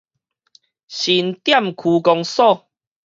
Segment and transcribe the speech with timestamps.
[0.03, 0.05] 新店
[1.75, 2.67] 區公所